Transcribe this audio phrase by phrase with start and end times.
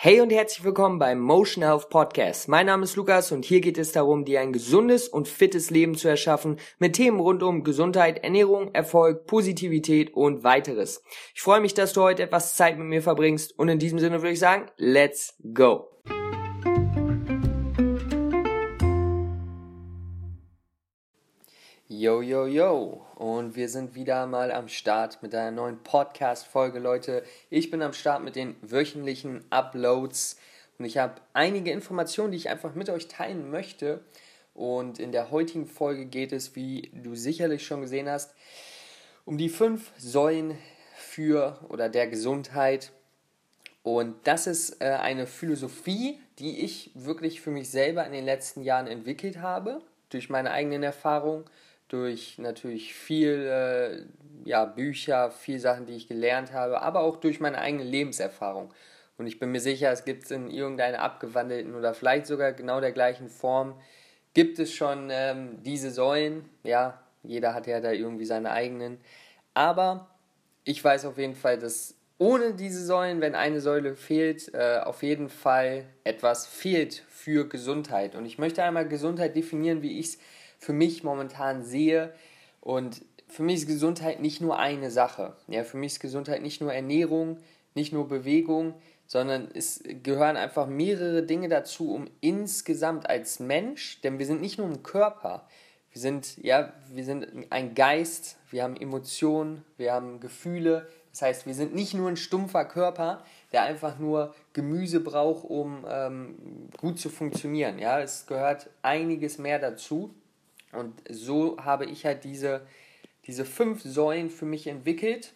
[0.00, 2.46] Hey und herzlich willkommen beim Motion Health Podcast.
[2.46, 5.96] Mein Name ist Lukas und hier geht es darum, dir ein gesundes und fittes Leben
[5.96, 11.02] zu erschaffen mit Themen rund um Gesundheit, Ernährung, Erfolg, Positivität und weiteres.
[11.34, 14.22] Ich freue mich, dass du heute etwas Zeit mit mir verbringst und in diesem Sinne
[14.22, 15.88] würde ich sagen, let's go.
[21.98, 23.04] Yo, yo, yo.
[23.16, 27.24] Und wir sind wieder mal am Start mit einer neuen Podcast-Folge, Leute.
[27.50, 30.36] Ich bin am Start mit den wöchentlichen Uploads
[30.78, 34.04] und ich habe einige Informationen, die ich einfach mit euch teilen möchte.
[34.54, 38.32] Und in der heutigen Folge geht es, wie du sicherlich schon gesehen hast,
[39.24, 40.56] um die fünf Säulen
[40.94, 42.92] für oder der Gesundheit.
[43.82, 48.62] Und das ist äh, eine Philosophie, die ich wirklich für mich selber in den letzten
[48.62, 51.44] Jahren entwickelt habe, durch meine eigenen Erfahrungen
[51.88, 57.40] durch natürlich viel äh, ja, Bücher, viel Sachen, die ich gelernt habe, aber auch durch
[57.40, 58.72] meine eigene Lebenserfahrung.
[59.16, 62.80] Und ich bin mir sicher, es gibt es in irgendeiner abgewandelten oder vielleicht sogar genau
[62.80, 63.74] der gleichen Form,
[64.32, 66.48] gibt es schon ähm, diese Säulen.
[66.62, 68.98] Ja, jeder hat ja da irgendwie seine eigenen.
[69.54, 70.08] Aber
[70.64, 75.02] ich weiß auf jeden Fall, dass ohne diese Säulen, wenn eine Säule fehlt, äh, auf
[75.02, 78.14] jeden Fall etwas fehlt für Gesundheit.
[78.14, 80.18] Und ich möchte einmal Gesundheit definieren, wie ich es
[80.58, 82.12] für mich momentan sehe.
[82.60, 85.36] Und für mich ist Gesundheit nicht nur eine Sache.
[85.48, 87.38] Ja, für mich ist Gesundheit nicht nur Ernährung,
[87.74, 88.74] nicht nur Bewegung,
[89.06, 94.58] sondern es gehören einfach mehrere Dinge dazu, um insgesamt als Mensch, denn wir sind nicht
[94.58, 95.46] nur ein Körper,
[95.92, 100.86] wir sind, ja, wir sind ein Geist, wir haben Emotionen, wir haben Gefühle.
[101.10, 105.84] Das heißt, wir sind nicht nur ein stumpfer Körper, der einfach nur Gemüse braucht, um
[105.88, 107.78] ähm, gut zu funktionieren.
[107.78, 110.14] Ja, es gehört einiges mehr dazu.
[110.72, 112.66] Und so habe ich halt diese,
[113.26, 115.32] diese fünf Säulen für mich entwickelt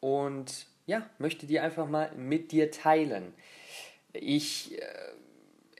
[0.00, 3.32] und ja, möchte die einfach mal mit dir teilen.
[4.12, 4.84] Ich äh,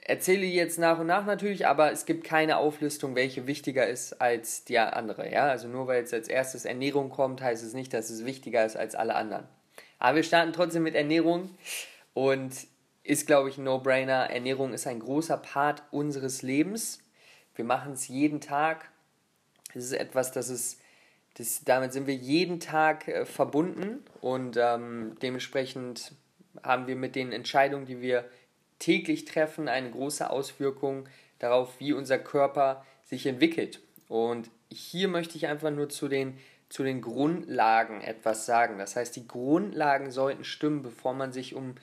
[0.02, 4.64] erzähle jetzt nach und nach natürlich, aber es gibt keine Auflistung, welche wichtiger ist als
[4.64, 5.30] die andere.
[5.30, 5.48] Ja?
[5.48, 8.76] Also nur weil jetzt als erstes Ernährung kommt, heißt es nicht, dass es wichtiger ist
[8.76, 9.46] als alle anderen.
[9.98, 11.50] Aber wir starten trotzdem mit Ernährung
[12.14, 12.52] und
[13.02, 14.30] ist, glaube ich, ein No-Brainer.
[14.30, 17.00] Ernährung ist ein großer Part unseres Lebens.
[17.54, 18.90] Wir machen es jeden Tag
[19.76, 20.80] das ist etwas, das ist,
[21.34, 26.12] das, damit sind wir jeden Tag äh, verbunden und ähm, dementsprechend
[26.62, 28.24] haben wir mit den Entscheidungen, die wir
[28.78, 33.80] täglich treffen, eine große Auswirkung darauf, wie unser Körper sich entwickelt.
[34.08, 36.38] Und hier möchte ich einfach nur zu den,
[36.70, 38.78] zu den Grundlagen etwas sagen.
[38.78, 41.74] Das heißt, die Grundlagen sollten stimmen, bevor man sich um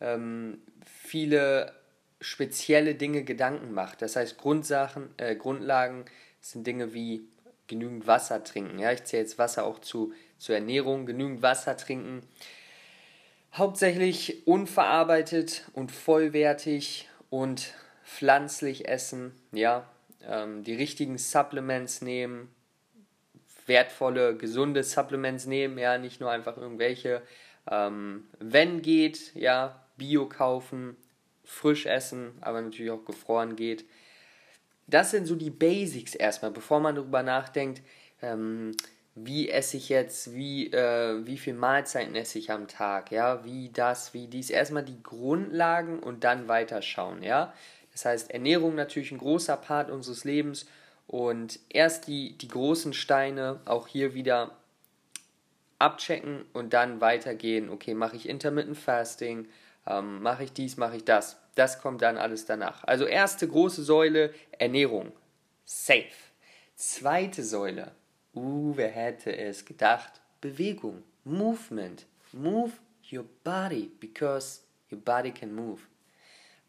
[0.00, 1.72] ähm, viele
[2.20, 4.00] spezielle Dinge Gedanken macht.
[4.00, 6.04] Das heißt, Grundsachen, äh, Grundlagen
[6.42, 7.22] sind Dinge wie
[7.68, 8.78] genügend Wasser trinken.
[8.78, 11.06] Ja, ich zähle jetzt Wasser auch zu, zur Ernährung.
[11.06, 12.22] Genügend Wasser trinken.
[13.54, 17.72] Hauptsächlich unverarbeitet und vollwertig und
[18.04, 19.32] pflanzlich essen.
[19.52, 19.88] Ja,
[20.26, 22.54] ähm, die richtigen Supplements nehmen.
[23.66, 25.78] Wertvolle, gesunde Supplements nehmen.
[25.78, 27.22] Ja, nicht nur einfach irgendwelche.
[27.70, 30.96] Ähm, wenn geht, ja, Bio kaufen,
[31.44, 33.84] frisch essen, aber natürlich auch gefroren geht
[34.86, 37.82] das sind so die Basics erstmal, bevor man darüber nachdenkt,
[38.20, 38.72] ähm,
[39.14, 43.70] wie esse ich jetzt, wie, äh, wie viel Mahlzeiten esse ich am Tag, ja, wie
[43.70, 44.50] das, wie dies.
[44.50, 47.52] Erstmal die Grundlagen und dann weiterschauen, ja.
[47.92, 50.66] Das heißt, Ernährung natürlich ein großer Part unseres Lebens
[51.06, 54.56] und erst die, die großen Steine auch hier wieder
[55.78, 57.68] abchecken und dann weitergehen.
[57.68, 59.48] Okay, mache ich Intermittent Fasting,
[59.86, 61.36] ähm, mache ich dies, mache ich das.
[61.54, 62.84] Das kommt dann alles danach.
[62.84, 65.12] Also erste große Säule, Ernährung.
[65.64, 66.06] Safe.
[66.74, 67.92] Zweite Säule,
[68.34, 70.20] uh, wer hätte es gedacht?
[70.40, 72.06] Bewegung, Movement.
[72.32, 72.72] Move
[73.12, 75.80] your body, because your body can move.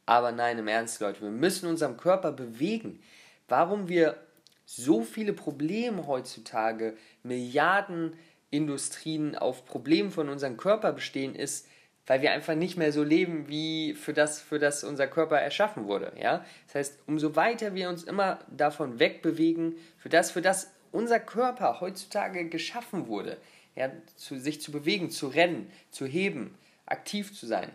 [0.06, 3.02] Aber nein, im Ernst, Leute, wir müssen unseren Körper bewegen.
[3.48, 4.18] Warum wir
[4.66, 8.16] so viele Probleme heutzutage, Milliarden
[8.52, 11.68] Industrien auf Problemen von unserem Körper bestehen, ist,
[12.06, 15.88] weil wir einfach nicht mehr so leben, wie für das, für das unser Körper erschaffen
[15.88, 16.14] wurde.
[16.20, 16.46] Ja?
[16.68, 21.80] Das heißt, umso weiter wir uns immer davon wegbewegen, für das, für das unser Körper
[21.82, 23.38] heutzutage geschaffen wurde,
[23.76, 26.56] ja, zu, sich zu bewegen, zu rennen, zu heben,
[26.86, 27.72] aktiv zu sein,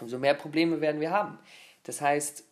[0.00, 1.38] umso mehr Probleme werden wir haben.
[1.84, 2.44] Das heißt,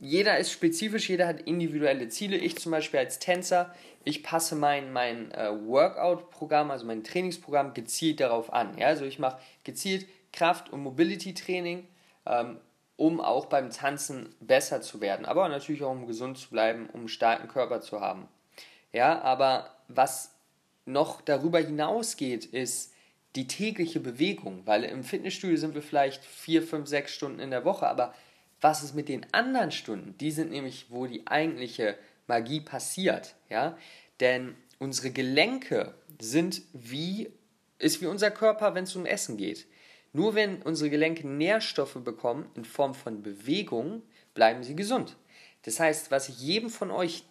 [0.00, 2.36] jeder ist spezifisch, jeder hat individuelle Ziele.
[2.36, 3.74] Ich zum Beispiel als Tänzer,
[4.04, 8.76] ich passe mein, mein äh, Workout-Programm, also mein Trainingsprogramm gezielt darauf an.
[8.78, 8.86] Ja?
[8.86, 11.86] Also ich mache gezielt Kraft- und Mobility-Training,
[12.26, 12.58] ähm,
[12.96, 15.26] um auch beim Tanzen besser zu werden.
[15.26, 18.28] Aber natürlich auch um gesund zu bleiben, um einen starken Körper zu haben.
[18.92, 20.34] Ja, aber was
[20.86, 22.94] noch darüber hinausgeht, ist
[23.36, 27.64] die tägliche Bewegung, weil im Fitnessstudio sind wir vielleicht vier, fünf, sechs Stunden in der
[27.64, 28.14] Woche, aber
[28.60, 30.16] was ist mit den anderen Stunden?
[30.18, 31.96] Die sind nämlich, wo die eigentliche
[32.26, 33.76] Magie passiert, ja?
[34.20, 37.30] Denn unsere Gelenke sind wie,
[37.78, 39.66] ist wie unser Körper, wenn es um Essen geht.
[40.12, 44.02] Nur wenn unsere Gelenke Nährstoffe bekommen in Form von Bewegung,
[44.34, 45.16] bleiben sie gesund.
[45.62, 47.24] Das heißt, was ich jedem von euch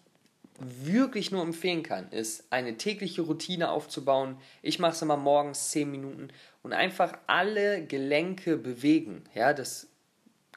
[0.59, 4.38] wirklich nur empfehlen kann, ist eine tägliche Routine aufzubauen.
[4.62, 6.29] Ich mache es immer morgens 10 Minuten
[6.63, 9.24] und einfach alle Gelenke bewegen.
[9.35, 9.88] Ja, das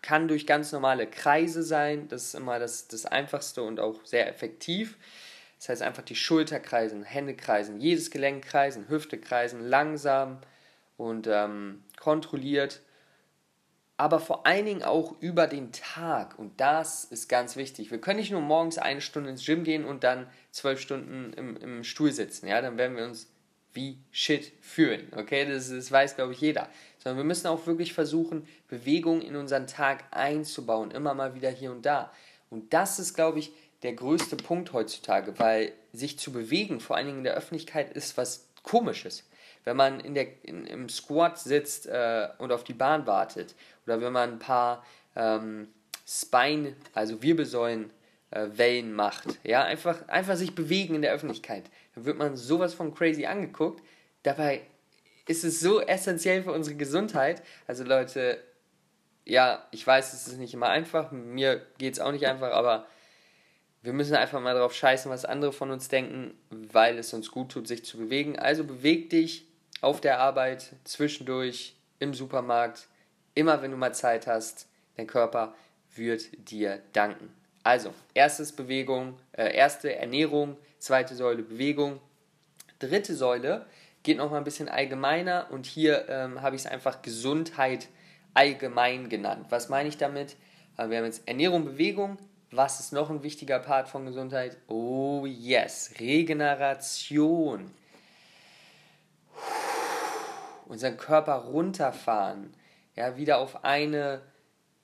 [0.02, 2.08] kann durch ganz normale Kreise sein.
[2.08, 4.96] Das ist immer das, das Einfachste und auch sehr effektiv.
[5.58, 10.38] Das heißt einfach die Schulter kreisen, Hände kreisen, jedes Gelenk kreisen, Hüfte kreisen, langsam
[10.96, 12.80] und ähm, kontrolliert.
[13.98, 16.38] Aber vor allen Dingen auch über den Tag.
[16.38, 17.90] Und das ist ganz wichtig.
[17.90, 21.56] Wir können nicht nur morgens eine Stunde ins Gym gehen und dann zwölf Stunden im,
[21.58, 22.46] im Stuhl sitzen.
[22.46, 23.30] Ja, dann werden wir uns
[23.74, 25.12] wie Shit fühlen.
[25.14, 26.70] Okay, das, das weiß, glaube ich, jeder.
[27.02, 30.90] Sondern wir müssen auch wirklich versuchen, Bewegung in unseren Tag einzubauen.
[30.90, 32.12] Immer mal wieder hier und da.
[32.50, 33.52] Und das ist, glaube ich,
[33.82, 38.16] der größte Punkt heutzutage, weil sich zu bewegen, vor allen Dingen in der Öffentlichkeit, ist
[38.16, 39.24] was Komisches.
[39.64, 43.54] Wenn man in der, in, im Squat sitzt äh, und auf die Bahn wartet,
[43.86, 44.84] oder wenn man ein paar
[45.16, 45.68] ähm,
[46.06, 47.90] Spine, also Wirbelsäulen,
[48.30, 51.64] äh, Wellen macht, ja, einfach, einfach sich bewegen in der Öffentlichkeit,
[51.94, 53.82] dann wird man sowas von crazy angeguckt.
[54.22, 54.62] Dabei
[55.26, 57.42] ist es so essentiell für unsere Gesundheit.
[57.66, 58.42] Also Leute,
[59.24, 62.86] ja, ich weiß, es ist nicht immer einfach, mir geht es auch nicht einfach, aber
[63.82, 67.52] wir müssen einfach mal darauf scheißen, was andere von uns denken, weil es uns gut
[67.52, 68.38] tut, sich zu bewegen.
[68.38, 69.46] Also beweg dich
[69.80, 72.88] auf der Arbeit, zwischendurch, im Supermarkt,
[73.34, 74.66] immer wenn du mal Zeit hast.
[74.96, 75.54] Dein Körper
[75.94, 77.32] wird dir danken.
[77.62, 82.00] Also, erstes Bewegung, äh, erste Ernährung, zweite Säule Bewegung.
[82.78, 83.66] Dritte Säule
[84.02, 87.88] geht noch mal ein bisschen allgemeiner und hier ähm, habe ich es einfach Gesundheit
[88.34, 89.46] allgemein genannt.
[89.50, 90.36] Was meine ich damit?
[90.76, 92.18] Äh, wir haben jetzt Ernährung, Bewegung,
[92.50, 94.56] was ist noch ein wichtiger Part von Gesundheit?
[94.66, 97.70] Oh yes, Regeneration.
[100.66, 102.54] Unseren Körper runterfahren,
[102.96, 104.22] ja, wieder auf eine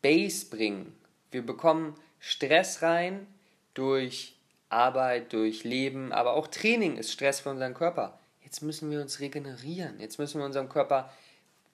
[0.02, 0.96] Base bringen.
[1.30, 3.26] Wir bekommen Stress rein
[3.74, 4.36] durch
[4.68, 8.18] Arbeit, durch Leben, aber auch Training ist Stress für unseren Körper.
[8.46, 9.98] Jetzt müssen wir uns regenerieren.
[9.98, 11.10] Jetzt müssen wir unserem Körper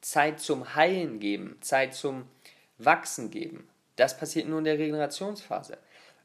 [0.00, 2.24] Zeit zum Heilen geben, Zeit zum
[2.78, 3.69] Wachsen geben.
[3.96, 5.76] Das passiert nur in der Regenerationsphase.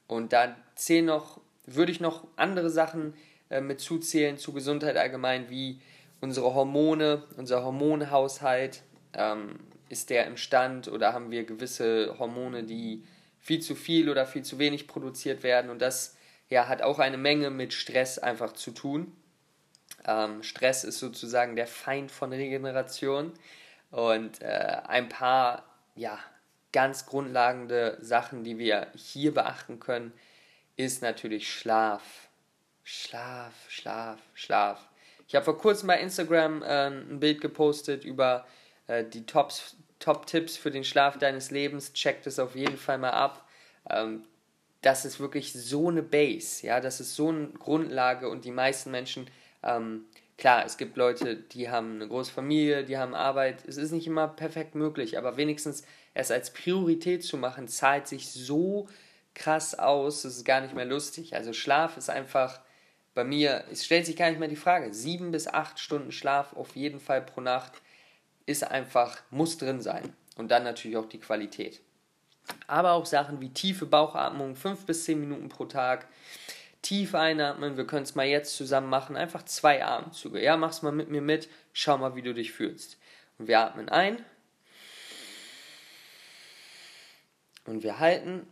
[0.08, 3.14] Und da zählen noch, würde ich noch andere Sachen
[3.50, 5.82] äh, mit zuzählen zu Gesundheit allgemein, wie
[6.22, 8.84] unsere Hormone, unser Hormonhaushalt.
[9.14, 9.60] Ähm,
[9.90, 13.04] ist der im Stand oder haben wir gewisse Hormone, die
[13.42, 15.70] viel zu viel oder viel zu wenig produziert werden?
[15.70, 16.16] Und das
[16.50, 19.12] ja, hat auch eine Menge mit Stress einfach zu tun.
[20.08, 23.34] Ähm, Stress ist sozusagen der Feind von Regeneration.
[23.92, 25.64] Und äh, ein paar
[25.96, 26.20] ja,
[26.72, 30.14] ganz grundlegende Sachen, die wir hier beachten können,
[30.76, 32.30] ist natürlich Schlaf.
[32.84, 34.88] Schlaf, Schlaf, Schlaf.
[35.28, 38.46] Ich habe vor kurzem bei Instagram äh, ein Bild gepostet über
[38.88, 41.92] äh, die Tops, Top-Tipps für den Schlaf deines Lebens.
[41.94, 43.46] Check das auf jeden Fall mal ab.
[43.90, 44.24] Ähm,
[44.82, 48.92] das ist wirklich so eine Base, ja, das ist so eine Grundlage und die meisten
[48.92, 49.30] Menschen
[49.64, 50.06] ähm,
[50.38, 53.64] Klar, es gibt Leute, die haben eine große Familie, die haben Arbeit.
[53.66, 55.84] Es ist nicht immer perfekt möglich, aber wenigstens
[56.14, 58.88] es als Priorität zu machen, zahlt sich so
[59.34, 61.36] krass aus, das ist gar nicht mehr lustig.
[61.36, 62.60] Also Schlaf ist einfach
[63.16, 64.94] bei mir, es stellt sich gar nicht mehr die Frage.
[64.94, 67.82] Sieben bis acht Stunden Schlaf auf jeden Fall pro Nacht
[68.46, 70.14] ist einfach, muss drin sein.
[70.36, 71.82] Und dann natürlich auch die Qualität.
[72.68, 76.08] Aber auch Sachen wie tiefe Bauchatmung, fünf bis zehn Minuten pro Tag
[76.88, 79.18] Tief einatmen, wir können es mal jetzt zusammen machen.
[79.18, 80.42] Einfach zwei Atemzüge.
[80.42, 81.50] Ja, mach's mal mit mir mit.
[81.74, 82.98] Schau mal, wie du dich fühlst.
[83.38, 84.24] Und wir atmen ein.
[87.66, 88.48] Und wir halten.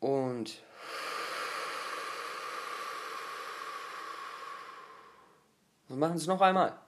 [0.00, 0.62] Und
[5.88, 6.87] wir machen es noch einmal.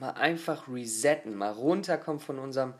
[0.00, 2.74] Mal einfach resetten, mal runterkommen von unserem,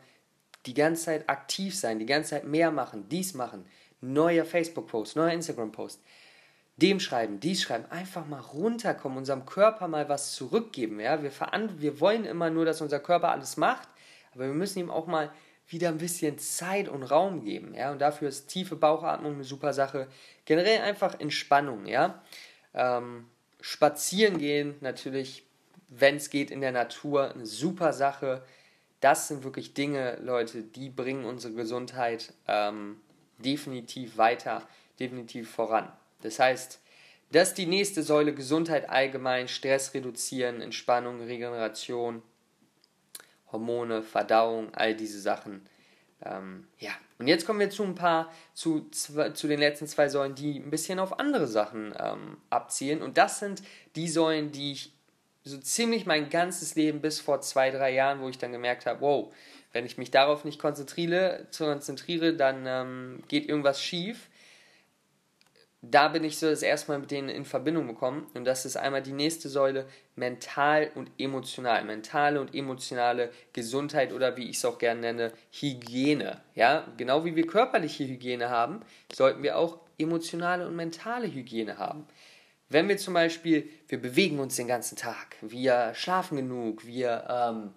[0.65, 3.65] die ganze Zeit aktiv sein, die ganze Zeit mehr machen, dies machen,
[4.01, 6.01] neuer Facebook-Post, neuer Instagram-Post,
[6.77, 10.99] dem schreiben, dies schreiben, einfach mal runterkommen, unserem Körper mal was zurückgeben.
[10.99, 11.21] Ja?
[11.21, 11.31] Wir,
[11.77, 13.87] wir wollen immer nur, dass unser Körper alles macht,
[14.33, 15.31] aber wir müssen ihm auch mal
[15.67, 17.75] wieder ein bisschen Zeit und Raum geben.
[17.75, 17.91] Ja?
[17.91, 20.07] Und dafür ist tiefe Bauchatmung eine super Sache.
[20.45, 21.85] Generell einfach Entspannung.
[21.85, 22.23] Ja?
[22.73, 23.27] Ähm,
[23.61, 25.45] spazieren gehen natürlich
[25.91, 28.43] wenn es geht, in der Natur, eine super Sache.
[29.01, 33.01] Das sind wirklich Dinge, Leute, die bringen unsere Gesundheit ähm,
[33.37, 34.67] definitiv weiter,
[34.99, 35.91] definitiv voran.
[36.21, 36.79] Das heißt,
[37.31, 42.21] das ist die nächste Säule Gesundheit allgemein, Stress reduzieren, Entspannung, Regeneration,
[43.51, 45.67] Hormone, Verdauung, all diese Sachen.
[46.23, 50.35] Ähm, ja, und jetzt kommen wir zu ein paar, zu, zu den letzten zwei Säulen,
[50.35, 53.01] die ein bisschen auf andere Sachen ähm, abzielen.
[53.01, 53.61] Und das sind
[53.95, 54.93] die Säulen, die ich
[55.43, 59.01] so ziemlich mein ganzes Leben bis vor zwei, drei Jahren, wo ich dann gemerkt habe,
[59.01, 59.33] wow,
[59.73, 64.29] wenn ich mich darauf nicht konzentriere, konzentriere dann ähm, geht irgendwas schief
[65.83, 68.27] da bin ich so das erste Mal mit denen in Verbindung gekommen.
[68.35, 71.83] Und das ist einmal die nächste Säule, mental und emotional.
[71.83, 76.39] Mentale und emotionale Gesundheit oder wie ich es auch gerne nenne, Hygiene.
[76.53, 78.81] Ja, genau wie wir körperliche Hygiene haben,
[79.11, 82.05] sollten wir auch emotionale und mentale Hygiene haben.
[82.71, 87.73] Wenn wir zum Beispiel, wir bewegen uns den ganzen Tag, wir schlafen genug, wir ähm,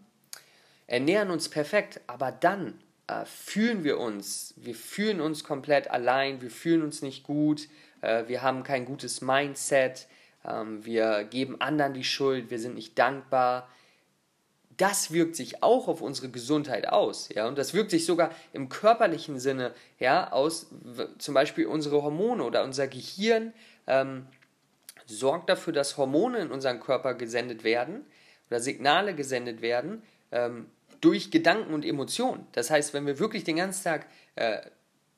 [0.86, 6.50] ernähren uns perfekt, aber dann äh, fühlen wir uns, wir fühlen uns komplett allein, wir
[6.50, 7.66] fühlen uns nicht gut,
[8.02, 10.06] äh, wir haben kein gutes Mindset,
[10.46, 13.68] ähm, wir geben anderen die Schuld, wir sind nicht dankbar.
[14.76, 18.68] Das wirkt sich auch auf unsere Gesundheit aus, ja, und das wirkt sich sogar im
[18.68, 20.68] körperlichen Sinne, ja, aus.
[21.18, 23.52] Zum Beispiel unsere Hormone oder unser Gehirn
[23.88, 24.28] ähm,
[25.06, 28.04] sorgt dafür, dass Hormone in unseren Körper gesendet werden
[28.50, 30.66] oder Signale gesendet werden ähm,
[31.00, 32.46] durch Gedanken und Emotionen.
[32.52, 34.06] Das heißt, wenn wir wirklich den ganzen Tag
[34.36, 34.58] äh,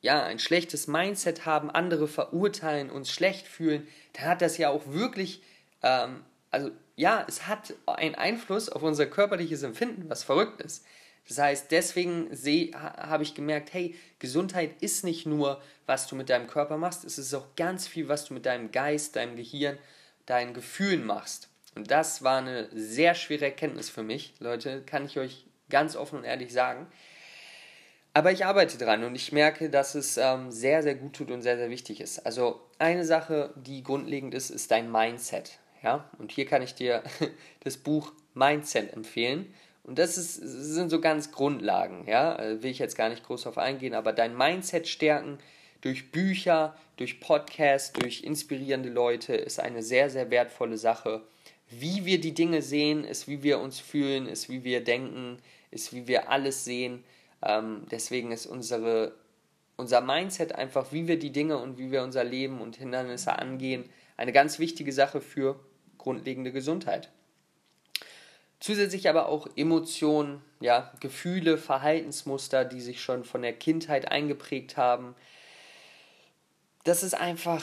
[0.01, 4.83] ja, ein schlechtes Mindset haben, andere verurteilen, uns schlecht fühlen, dann hat das ja auch
[4.87, 5.43] wirklich,
[5.83, 10.85] ähm, also ja, es hat einen Einfluss auf unser körperliches Empfinden, was verrückt ist.
[11.29, 12.31] Das heißt, deswegen
[12.75, 17.19] habe ich gemerkt, hey, Gesundheit ist nicht nur, was du mit deinem Körper machst, es
[17.19, 19.79] ist auch ganz viel, was du mit deinem Geist, deinem Gehirn,
[20.27, 21.49] deinen Gefühlen machst.
[21.75, 26.19] Und das war eine sehr schwere Erkenntnis für mich, Leute, kann ich euch ganz offen
[26.19, 26.87] und ehrlich sagen.
[28.15, 31.43] Aber ich arbeite dran und ich merke, dass es ähm, sehr, sehr gut tut und
[31.43, 32.25] sehr, sehr wichtig ist.
[32.25, 35.59] Also eine Sache, die grundlegend ist, ist dein Mindset.
[35.83, 36.09] Ja?
[36.19, 37.03] Und hier kann ich dir
[37.61, 39.53] das Buch Mindset empfehlen.
[39.87, 43.43] Und das ist, sind so ganz Grundlagen, ja, äh, will ich jetzt gar nicht groß
[43.43, 45.39] darauf eingehen, aber dein Mindset stärken
[45.81, 51.23] durch Bücher, durch Podcasts, durch inspirierende Leute ist eine sehr, sehr wertvolle Sache.
[51.71, 55.39] Wie wir die Dinge sehen, ist wie wir uns fühlen, ist wie wir denken,
[55.71, 57.05] ist wie wir alles sehen.
[57.41, 59.15] Ähm, deswegen ist unsere,
[59.77, 63.85] unser Mindset einfach, wie wir die Dinge und wie wir unser Leben und Hindernisse angehen,
[64.17, 65.61] eine ganz wichtige Sache für
[65.97, 67.11] grundlegende Gesundheit.
[68.59, 75.15] Zusätzlich aber auch Emotionen, ja, Gefühle, Verhaltensmuster, die sich schon von der Kindheit eingeprägt haben.
[76.85, 77.63] Das ist einfach,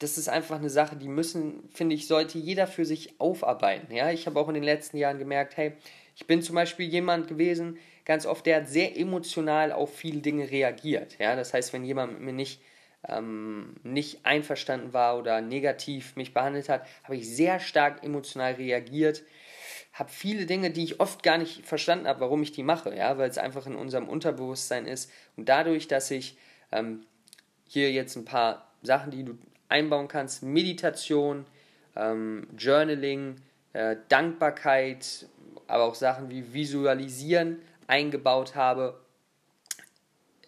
[0.00, 3.94] das ist einfach eine Sache, die müssen, finde ich, sollte jeder für sich aufarbeiten.
[3.94, 5.74] Ja, ich habe auch in den letzten Jahren gemerkt, hey,
[6.16, 10.50] ich bin zum Beispiel jemand gewesen, ganz oft, der hat sehr emotional auf viele Dinge
[10.50, 11.18] reagiert.
[11.18, 11.36] Ja?
[11.36, 12.60] Das heißt, wenn jemand mit mir nicht,
[13.08, 19.22] ähm, nicht einverstanden war oder negativ mich behandelt hat, habe ich sehr stark emotional reagiert.
[19.92, 23.18] Habe viele Dinge, die ich oft gar nicht verstanden habe, warum ich die mache, ja,
[23.18, 25.10] weil es einfach in unserem Unterbewusstsein ist.
[25.36, 26.38] Und dadurch, dass ich
[26.70, 27.04] ähm,
[27.68, 31.46] hier jetzt ein paar Sachen, die du einbauen kannst, Meditation,
[31.96, 33.36] ähm, Journaling,
[33.72, 35.26] äh, Dankbarkeit,
[35.66, 38.98] aber auch Sachen wie Visualisieren, eingebaut habe,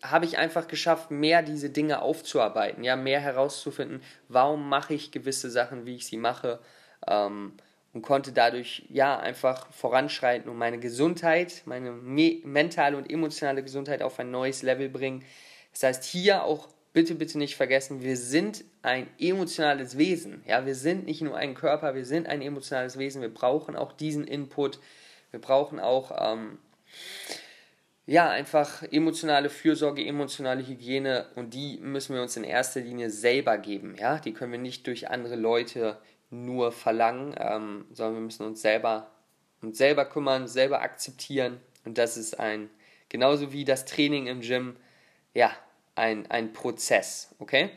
[0.03, 5.51] habe ich einfach geschafft, mehr diese Dinge aufzuarbeiten, ja, mehr herauszufinden, warum mache ich gewisse
[5.51, 6.61] Sachen, wie ich sie mache,
[7.07, 7.55] ähm,
[7.95, 14.03] und konnte dadurch ja einfach voranschreiten und meine Gesundheit, meine me mentale und emotionale Gesundheit
[14.03, 15.25] auf ein neues Level bringen.
[15.73, 20.43] Das heißt, hier auch bitte, bitte nicht vergessen, wir sind ein emotionales Wesen.
[20.47, 23.23] Ja, wir sind nicht nur ein Körper, wir sind ein emotionales Wesen.
[23.23, 24.81] Wir brauchen auch diesen Input.
[25.31, 26.59] Wir brauchen auch ähm,
[28.07, 33.57] ja, einfach emotionale Fürsorge, emotionale Hygiene und die müssen wir uns in erster Linie selber
[33.57, 33.95] geben.
[33.99, 34.19] Ja?
[34.19, 35.99] Die können wir nicht durch andere Leute
[36.43, 39.11] nur verlangen, ähm, sondern wir müssen uns selber,
[39.63, 42.71] uns selber kümmern, selber akzeptieren und das ist ein,
[43.09, 44.77] genauso wie das Training im Gym,
[45.35, 45.51] ja,
[45.95, 47.71] ein, ein Prozess, okay?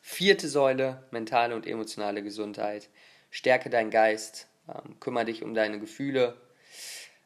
[0.00, 2.88] Vierte Säule, mentale und emotionale Gesundheit.
[3.30, 6.40] Stärke deinen Geist, ähm, kümmere dich um deine Gefühle,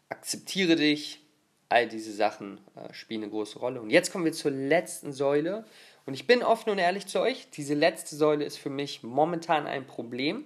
[0.09, 1.21] akzeptiere dich,
[1.69, 3.81] all diese Sachen äh, spielen eine große Rolle.
[3.81, 5.65] Und jetzt kommen wir zur letzten Säule.
[6.07, 9.67] Und ich bin offen und ehrlich zu euch, diese letzte Säule ist für mich momentan
[9.67, 10.45] ein Problem.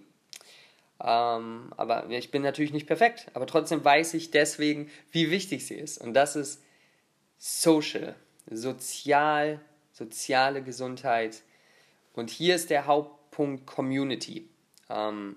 [1.00, 5.74] Ähm, aber ich bin natürlich nicht perfekt, aber trotzdem weiß ich deswegen, wie wichtig sie
[5.74, 5.98] ist.
[5.98, 6.62] Und das ist
[7.38, 8.14] Social,
[8.50, 9.60] sozial,
[9.92, 11.42] soziale Gesundheit.
[12.14, 14.48] Und hier ist der Hauptpunkt Community.
[14.88, 15.36] Ähm,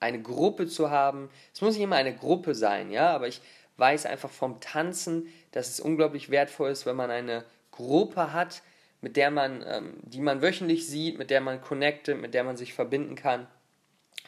[0.00, 1.30] eine Gruppe zu haben.
[1.52, 3.40] Es muss nicht immer eine Gruppe sein, ja, aber ich
[3.78, 8.62] weiß einfach vom Tanzen, dass es unglaublich wertvoll ist, wenn man eine Gruppe hat,
[9.00, 12.56] mit der man, ähm, die man wöchentlich sieht, mit der man connectet, mit der man
[12.56, 13.46] sich verbinden kann.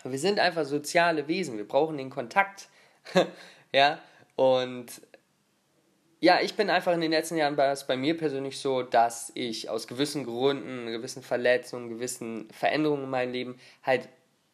[0.04, 2.68] Wir sind einfach soziale Wesen, wir brauchen den Kontakt.
[3.72, 3.98] ja,
[4.36, 5.02] und
[6.20, 9.70] ja, ich bin einfach in den letzten Jahren war bei mir persönlich so, dass ich
[9.70, 14.08] aus gewissen Gründen, gewissen Verletzungen, gewissen Veränderungen in meinem Leben halt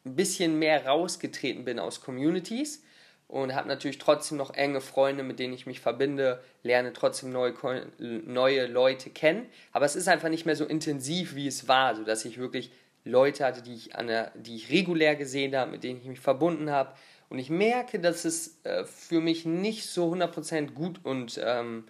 [0.05, 2.85] ein bisschen mehr rausgetreten bin aus Communities
[3.29, 7.55] und habe natürlich trotzdem noch enge Freunde, mit denen ich mich verbinde, lerne trotzdem neue,
[7.99, 12.25] neue Leute kennen, aber es ist einfach nicht mehr so intensiv, wie es war, sodass
[12.25, 12.71] ich wirklich
[13.05, 16.21] Leute hatte, die ich, an der, die ich regulär gesehen habe, mit denen ich mich
[16.21, 16.93] verbunden habe
[17.29, 21.85] und ich merke, dass es äh, für mich nicht so 100% gut und ähm,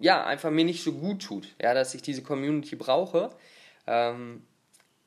[0.00, 3.30] ja, einfach mir nicht so gut tut, ja, dass ich diese Community brauche.
[3.86, 4.42] Ähm,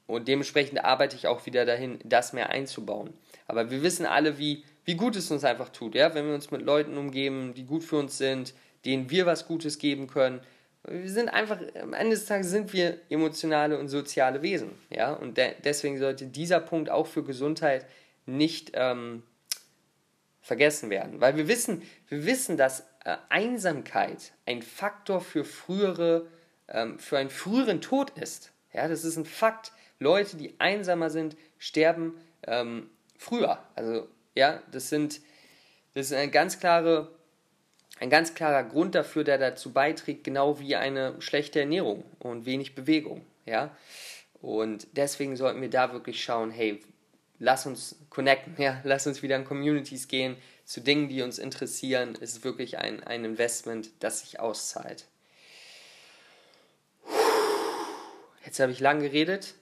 [0.07, 3.13] und dementsprechend arbeite ich auch wieder dahin, das mehr einzubauen.
[3.47, 6.49] Aber wir wissen alle, wie, wie gut es uns einfach tut, ja, wenn wir uns
[6.49, 8.55] mit Leuten umgeben, die gut für uns sind,
[8.85, 10.41] denen wir was Gutes geben können.
[10.83, 15.37] Wir sind einfach, am Ende des Tages sind wir emotionale und soziale Wesen, ja, und
[15.37, 17.85] de deswegen sollte dieser Punkt auch für Gesundheit
[18.25, 19.21] nicht ähm,
[20.41, 21.21] vergessen werden.
[21.21, 26.25] Weil wir wissen, wir wissen, dass äh, Einsamkeit ein Faktor für frühere,
[26.67, 28.53] ähm, für einen früheren Tod ist.
[28.73, 29.71] Ja, das ist ein Fakt.
[29.99, 32.15] Leute, die einsamer sind, sterben
[32.47, 33.59] ähm, früher.
[33.75, 35.21] Also, ja, das sind,
[35.93, 37.11] das ist eine ganz klare,
[37.99, 42.75] ein ganz klarer Grund dafür, der dazu beiträgt, genau wie eine schlechte Ernährung und wenig
[42.75, 43.25] Bewegung.
[43.45, 43.75] Ja,
[44.41, 46.81] und deswegen sollten wir da wirklich schauen, hey,
[47.39, 52.15] lass uns connecten, ja, lass uns wieder in Communities gehen, zu Dingen, die uns interessieren.
[52.21, 55.05] Es ist wirklich ein, ein Investment, das sich auszahlt.
[58.45, 59.55] Jetzt habe ich lang geredet.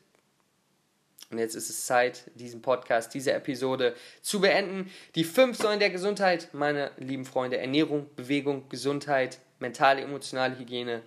[1.29, 4.89] Und jetzt ist es Zeit, diesen Podcast, diese Episode zu beenden.
[5.15, 11.01] Die fünf Säulen der Gesundheit, meine lieben Freunde, Ernährung, Bewegung, Gesundheit, mentale, emotionale Hygiene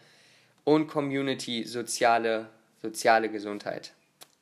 [0.65, 2.51] und Community, soziale,
[2.83, 3.93] soziale Gesundheit.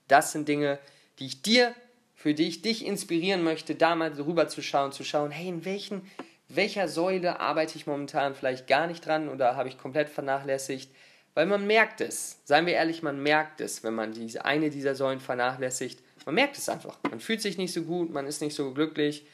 [0.08, 0.78] Das sind Dinge,
[1.18, 1.74] die ich dir
[2.18, 5.64] für die ich dich inspirieren möchte, da mal rüber zu schauen, zu schauen, hey, in
[5.64, 6.02] welchen,
[6.48, 10.90] welcher Säule arbeite ich momentan vielleicht gar nicht dran oder habe ich komplett vernachlässigt?
[11.38, 14.96] Weil man merkt es, seien wir ehrlich, man merkt es, wenn man diese eine dieser
[14.96, 16.02] Säulen vernachlässigt.
[16.26, 16.98] Man merkt es einfach.
[17.08, 19.24] Man fühlt sich nicht so gut, man ist nicht so glücklich.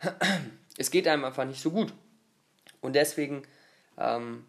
[0.76, 1.92] Es geht einem einfach nicht so gut.
[2.80, 3.44] Und deswegen
[3.96, 4.44] ähm,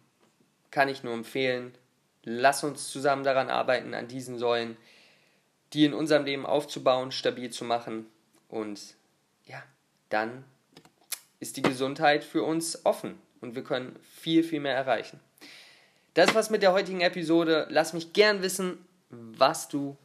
[0.72, 1.72] kann ich nur empfehlen,
[2.24, 4.76] lass uns zusammen daran arbeiten, an diesen Säulen
[5.72, 8.06] die in unserem Leben aufzubauen, stabil zu machen.
[8.48, 8.96] Und
[9.46, 9.62] ja,
[10.08, 10.42] dann
[11.38, 15.20] ist die Gesundheit für uns offen und wir können viel, viel mehr erreichen.
[16.14, 17.66] Das war's mit der heutigen Episode.
[17.70, 18.78] Lass mich gern wissen,
[19.10, 19.96] was du,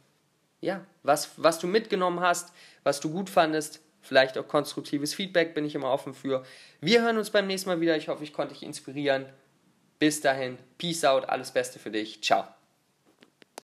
[0.60, 3.80] ja, was, was du mitgenommen hast, was du gut fandest.
[4.02, 6.44] Vielleicht auch konstruktives Feedback bin ich immer offen für.
[6.80, 7.96] Wir hören uns beim nächsten Mal wieder.
[7.96, 9.26] Ich hoffe, ich konnte dich inspirieren.
[9.98, 12.22] Bis dahin, Peace out, alles Beste für dich.
[12.22, 12.59] Ciao.